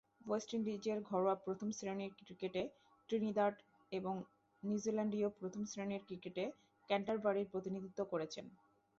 [0.25, 2.61] West ইন্ডিজের ঘরোয়া প্রথম-শ্রেণীর ক্রিকেটে
[3.09, 3.53] ত্রিনিদাদ
[3.91, 4.13] এবং
[4.63, 6.43] নিউজিল্যান্ডীয় প্রথম-শ্রেণীর ক্রিকেটে
[6.89, 8.45] ক্যান্টারবারির প্রতিনিধিত্ব করেছেন।